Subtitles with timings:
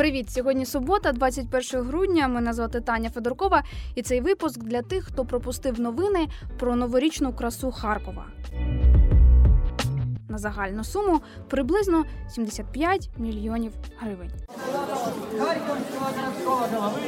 [0.00, 0.30] Привіт!
[0.30, 2.28] Сьогодні субота, 21 грудня.
[2.28, 3.62] Мене звати Таня Федоркова,
[3.94, 8.26] і цей випуск для тих, хто пропустив новини про новорічну красу Харкова.
[10.28, 14.30] На загальну суму приблизно 75 мільйонів гривень.
[15.38, 17.00] Харківського городського голови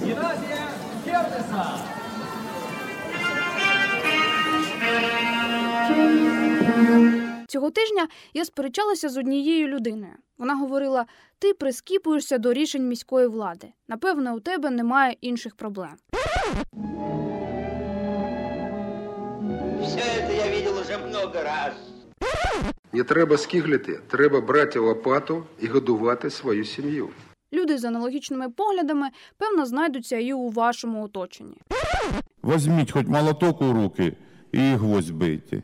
[0.00, 0.68] Геннадія
[1.04, 1.78] Кернеса.
[7.48, 10.12] Цього тижня я сперечалася з однією людиною.
[10.38, 11.06] Вона говорила:
[11.38, 13.68] ти прискіпуєшся до рішень міської влади.
[13.88, 15.94] Напевно, у тебе немає інших проблем.
[19.82, 21.72] Все это я видел уже много раз.
[22.92, 27.08] Не треба скиглити, треба брати лопату і годувати свою сім'ю.
[27.52, 31.56] Люди з аналогічними поглядами, певно, знайдуться і у вашому оточенні.
[32.42, 34.16] Возьміть хоч молоток у руки
[34.52, 35.62] і гвоздь бийте.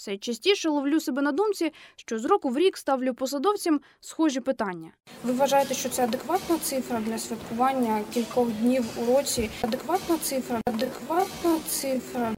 [0.00, 4.92] Все частіше ловлю себе на думці, що з року в рік ставлю посадовцям схожі питання.
[5.24, 9.50] Ви вважаєте, що це адекватна цифра для святкування кількох днів у році?
[9.62, 10.60] Адекватна цифра?
[10.66, 12.34] Адекватна цифра?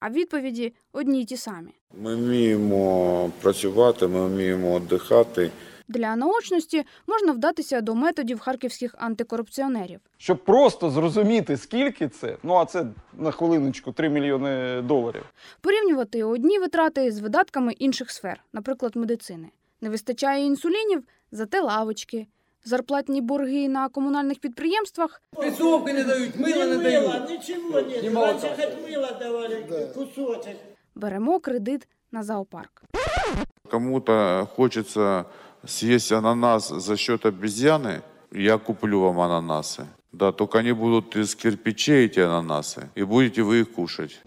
[0.00, 1.70] А відповіді одні й ті самі.
[2.02, 5.50] Ми вміємо працювати, ми вміємо віддихати.
[5.92, 10.00] Для наочності можна вдатися до методів харківських антикорупціонерів.
[10.18, 12.86] Щоб просто зрозуміти, скільки це, ну а це
[13.18, 15.24] на хвилиночку 3 мільйони доларів.
[15.60, 19.48] Порівнювати одні витрати з видатками інших сфер, наприклад, медицини.
[19.80, 22.26] Не вистачає інсулінів, зате лавочки.
[22.64, 27.30] Зарплатні борги на комунальних підприємствах Спецовки не дають, мила не дають.
[27.30, 28.02] ничего нет.
[28.02, 28.56] Немало Раньше там.
[28.56, 30.56] хоть мыло давали, кусочек.
[30.94, 32.82] беремо кредит на зоопарк.
[33.70, 35.24] Кому-то хочеться
[35.65, 38.01] съесть ананас за счет обезьяны,
[38.31, 39.87] я куплю вам ананасы.
[40.11, 44.21] Да, только они будут из кирпичей, эти ананасы, и будете вы их кушать.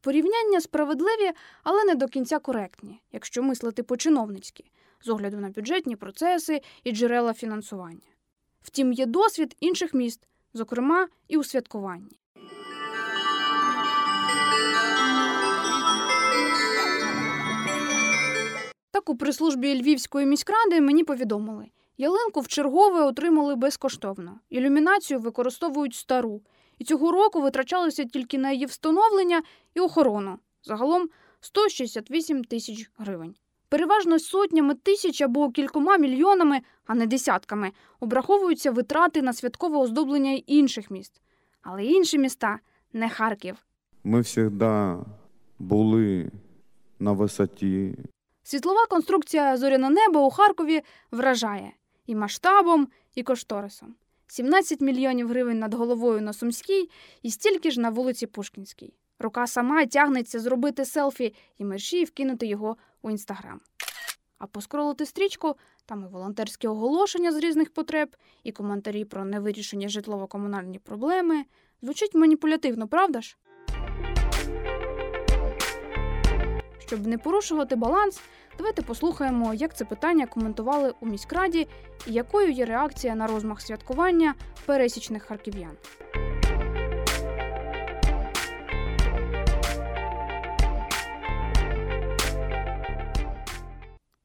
[0.00, 4.64] Порівняння справедливі, але не до кінця коректні, якщо мислити по-чиновницьки,
[5.04, 8.08] з огляду на бюджетні процеси і джерела фінансування.
[8.62, 10.20] Втім, є досвід інших міст,
[10.54, 12.18] зокрема і у святкуванні.
[18.99, 21.65] Так у прислужбі Львівської міськради мені повідомили,
[21.97, 24.39] ялинку в чергове отримали безкоштовно.
[24.49, 26.41] Ілюмінацію використовують стару,
[26.77, 29.41] і цього року витрачалося тільки на її встановлення
[29.73, 30.39] і охорону.
[30.63, 31.09] Загалом
[31.41, 33.35] 168 тисяч гривень.
[33.69, 40.91] Переважно сотнями тисяч або кількома мільйонами, а не десятками, обраховуються витрати на святкове оздоблення інших
[40.91, 41.21] міст.
[41.61, 42.59] Але інші міста
[42.93, 43.55] не Харків.
[44.03, 44.95] Ми завжди
[45.59, 46.31] були
[46.99, 47.97] на висоті.
[48.49, 51.71] Світлова конструкція зоряне небо у Харкові вражає
[52.05, 53.95] і масштабом, і кошторисом.
[54.27, 56.89] 17 мільйонів гривень над головою на Сумській
[57.21, 58.93] і стільки ж на вулиці Пушкінській.
[59.19, 63.61] Рука сама тягнеться зробити селфі і мерші вкинути його у інстаграм.
[64.37, 65.55] А поскролити стрічку
[65.85, 71.45] там і волонтерські оголошення з різних потреб, і коментарі про невирішені житлово-комунальні проблеми.
[71.81, 73.37] Звучить маніпулятивно, правда ж?
[76.89, 78.21] Щоб не порушувати баланс,
[78.57, 81.67] давайте послухаємо, як це питання коментували у міськраді
[82.07, 84.35] і якою є реакція на розмах святкування
[84.65, 85.77] пересічних харків'ян.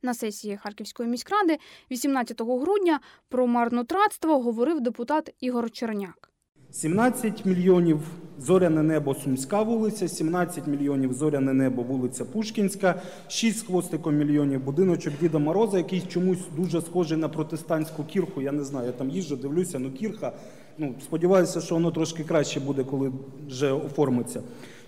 [0.03, 1.59] На сесії Харківської міськради
[1.91, 6.34] 18 грудня про марнотратство говорив депутат Ігор Черняк.
[6.75, 8.01] 17 мільйонів
[8.39, 15.13] зоряне небо Сумська вулиця, 17 мільйонів зоряне небо вулиця Пушкінська, 6 з хвостиком мільйонів будиночок
[15.21, 18.43] Діда Мороза, який чомусь дуже схожий на протестантську кірху.
[18.43, 20.33] Я не знаю, я там їжджу, дивлюся, ну кірха.
[20.79, 23.13] Ну, сподіваюся, що воно трошки краще буде, коли
[23.49, 24.43] вже оформиться.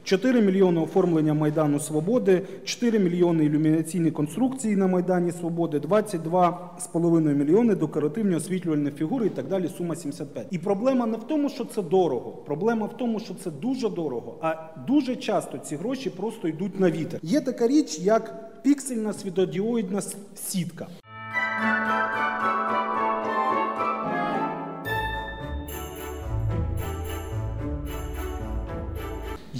[0.07, 8.37] 4 мільйони оформлення Майдану Свободи, 4 мільйони ілюмінаційні конструкції на Майдані Свободи, 22,5 мільйони декоративні
[8.37, 10.47] освітлювальні фігури і так далі, сума 75.
[10.51, 12.31] І проблема не в тому, що це дорого.
[12.31, 14.39] Проблема в тому, що це дуже дорого.
[14.41, 14.55] А
[14.89, 17.21] дуже часто ці гроші просто йдуть на вітер.
[17.23, 20.03] Є така річ, як піксельна світодіоїдна
[20.35, 20.87] сітка.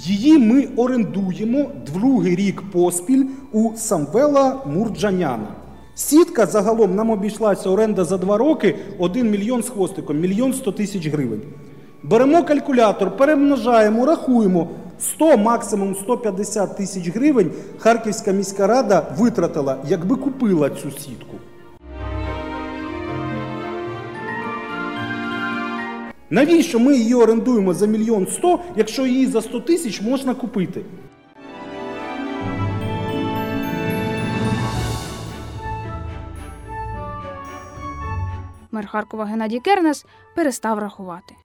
[0.07, 5.47] Її ми орендуємо другий рік поспіль у Самвела Мурджаняна.
[5.95, 11.07] Сітка загалом нам обійшлася оренда за два роки 1 мільйон з хвостиком, мільйон 100 тисяч
[11.07, 11.41] гривень.
[12.03, 14.67] Беремо калькулятор, перемножаємо, рахуємо
[14.99, 21.36] 100, максимум 150 тисяч гривень Харківська міська рада витратила, якби купила цю сітку.
[26.29, 30.81] Навіщо ми її орендуємо за мільйон сто, якщо її за 100 тисяч можна купити?
[38.71, 41.35] Мер Харкова Геннадій Кернес перестав рахувати.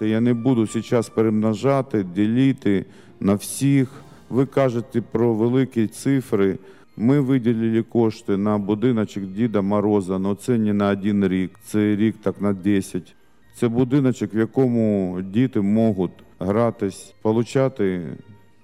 [0.00, 2.84] Я не буду зараз перемножати, ділити
[3.20, 3.88] на всіх.
[4.30, 6.58] Ви кажете про великі цифри.
[6.98, 12.16] Ми виділили кошти на будиночок Діда Мороза, але це не на один рік, це рік
[12.22, 13.14] так на 10.
[13.54, 18.16] Це будиночок, в якому діти можуть гратись, отримати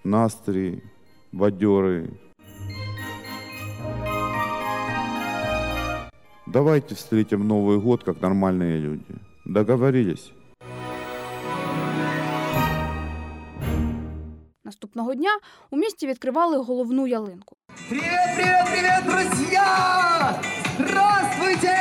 [0.04, 0.82] настрій,
[1.32, 2.08] бадьори.
[6.46, 9.14] Давайте встретим Новый год как нормальные люди.
[9.46, 10.32] Договорились?
[14.64, 15.30] Наступного дня
[15.70, 17.56] у місті відкривали головну ялинку.
[17.92, 20.40] Привет, привет, привет, друзья!
[20.78, 21.76] Здравствуйте!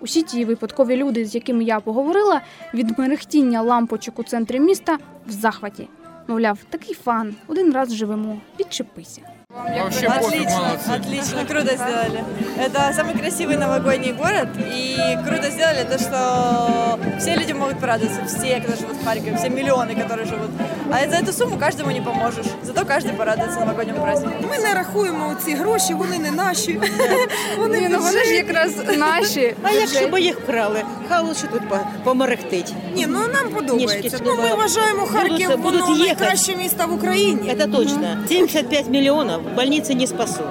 [0.00, 2.40] Усі ті випадкові люди, з якими я поговорила,
[2.74, 5.88] від мерехтіння лампочок у центрі міста в захваті.
[6.26, 8.40] Мовляв, такий фан, один раз живемо,
[9.87, 10.19] відчепися.
[10.27, 12.23] Отлично, отлично, круто сделали.
[12.65, 18.59] Это самый красивый новогодний город, и круто сделали то, что все люди могут порадоваться, все,
[18.59, 20.49] кто живут в Харькове, все миллионы, которые живут.
[20.91, 24.35] А за эту сумму каждому не поможешь, зато каждый порадуется новогоднему празднику.
[24.49, 26.79] Ми не рахуємо ці гроші, вони не наші.
[27.57, 28.35] Вони Ні, ну вони ж бюджетні.
[28.37, 29.55] якраз наші.
[29.63, 31.61] А якщо б їх вкрали, хай лучше тут
[32.03, 32.73] померехтить.
[32.95, 33.97] Ні, ну нам подобається.
[34.03, 34.53] Ніжки Ну, ми туди.
[34.55, 36.19] вважаємо Харків Будуть- будуть воно їхати.
[36.19, 37.53] найкраще місто в Україні.
[37.55, 38.17] Это точно.
[38.29, 40.45] 75 миллионов больницы не спасут.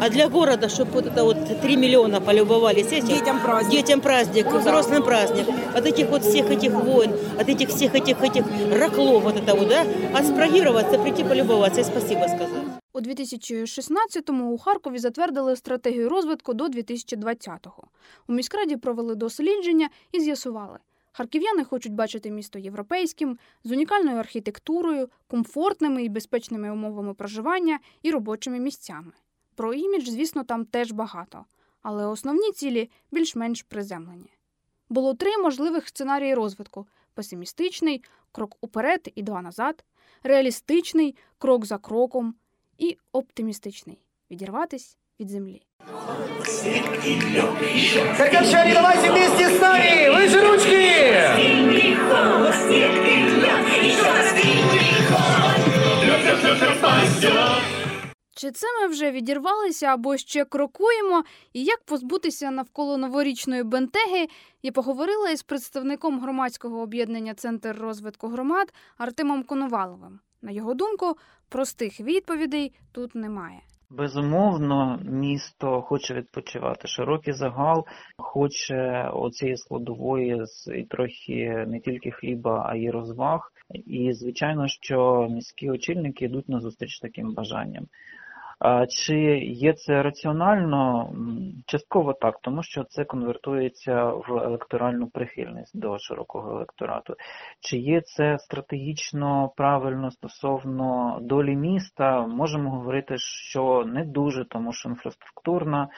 [0.00, 3.72] А для города, чтобы вот это вот 3 миллиона полюбовались этим, Дітям праздник.
[3.72, 8.44] детям праздник, взрослым праздник, от этих вот всех этих войн, от этих всех этих этих
[8.70, 9.84] раклов вот это вот, да,
[10.18, 12.48] абстрагироваться, прийти полюбоваться и спасибо сказать.
[12.94, 17.84] У 2016-му у Харкові затвердили стратегію розвитку до 2020-го.
[18.28, 20.78] У міськраді провели дослідження і з'ясували.
[21.17, 28.59] Харків'яни хочуть бачити місто європейським, з унікальною архітектурою, комфортними і безпечними умовами проживання і робочими
[28.59, 29.11] місцями.
[29.55, 31.45] Про імідж, звісно, там теж багато,
[31.81, 34.33] але основні цілі більш-менш приземлені.
[34.89, 39.85] Було три можливих сценарії розвитку: песимістичний крок уперед і два назад,
[40.23, 42.35] реалістичний крок за кроком
[42.77, 45.61] і оптимістичний відірватись від землі.
[48.17, 50.09] Харьковчане, давайте вместе с нами!
[50.09, 50.86] Выше ручки!
[58.35, 61.23] Чи це ми вже відірвалися або ще крокуємо?
[61.53, 64.27] І як позбутися навколо новорічної бентеги?
[64.63, 70.19] Я поговорила із представником громадського об'єднання Центр розвитку громад Артемом Коноваловим.
[70.41, 71.17] На його думку,
[71.49, 73.61] простих відповідей тут немає.
[73.89, 76.87] Безумовно, місто хоче відпочивати.
[76.87, 77.85] Широкий загал
[78.17, 83.51] хоче оцієї складової з трохи не тільки хліба, а й розваг.
[83.85, 87.87] І звичайно, що міські очільники йдуть на зустріч таким бажанням.
[88.89, 91.11] Чи є це раціонально?
[91.65, 97.15] Частково так, тому що це конвертується в електоральну прихильність до широкого електорату.
[97.59, 102.27] Чи є це стратегічно правильно стосовно долі міста?
[102.27, 105.89] Можемо говорити, що не дуже, тому що інфраструктурна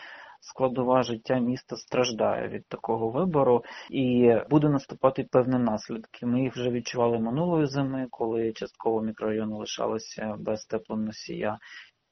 [0.41, 6.25] складова життя міста страждає від такого вибору і буде наступати певні наслідки.
[6.25, 11.57] Ми їх вже відчували минулої зими, коли частково мікрорайони лишалися без теплоносія.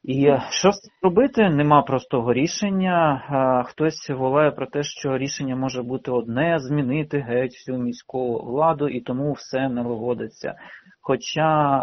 [0.07, 1.49] І що з цим робити?
[1.49, 3.21] Нема простого рішення.
[3.67, 9.01] Хтось волає про те, що рішення може бути одне змінити геть всю міську владу, і
[9.01, 10.55] тому все не виводиться.
[11.01, 11.81] Хоча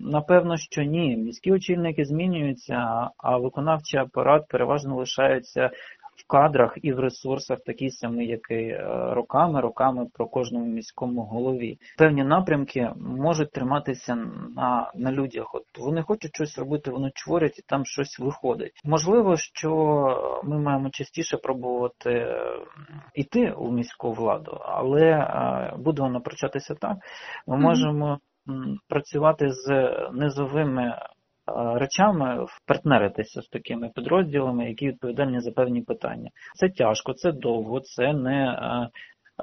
[0.00, 5.70] напевно, що ні, міські очільники змінюються, а виконавчий апарат переважно лишається
[6.32, 8.84] кадрах і в ресурсах такий самий, який е,
[9.14, 11.78] роками, роками про кожному міському голові.
[11.98, 14.14] Певні напрямки можуть триматися
[14.56, 15.54] на, на людях.
[15.54, 18.80] От вони хочуть щось робити, вони творять і там щось виходить.
[18.84, 19.70] Можливо, що
[20.44, 22.36] ми маємо частіше пробувати е,
[23.14, 26.96] іти у міську владу, але е, буде воно прочатися так.
[27.46, 28.18] Ми можемо
[28.88, 30.98] працювати з низовими е,
[31.74, 36.30] речами, партнеритися з такими підрозділами, які відповідальні за певні питання.
[36.54, 38.88] Це тяжко, це довго, це не е,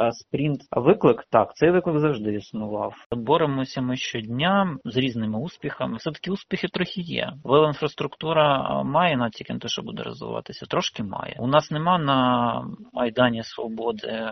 [0.03, 0.61] е, спринт.
[0.71, 2.93] А виклик так, цей виклик завжди існував.
[3.11, 5.97] Боремося ми щодня з різними успіхами.
[5.97, 7.33] Все таки успіхи трохи є.
[7.43, 11.35] Велоінфраструктура е, має натяки на те, що буде розвиватися, трошки має.
[11.39, 12.63] У нас нема на
[12.93, 14.31] Майдані Свободи е,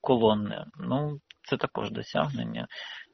[0.00, 0.64] колони.
[0.78, 2.66] Ну це також досягнення.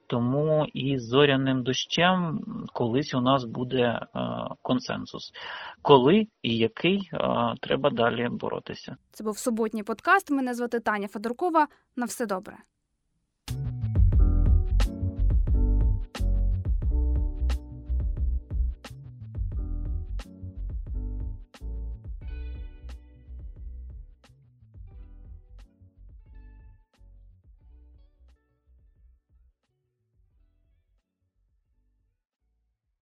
[0.06, 4.08] Тому і з зоряним дощем колись у нас буде е,
[4.62, 5.32] консенсус.
[5.82, 7.18] Коли і який е,
[7.60, 8.96] треба далі боротися.
[9.10, 10.30] Це був суботній подкаст.
[10.30, 11.68] Мене звати Таня Федоркова.
[11.96, 12.56] На все добре.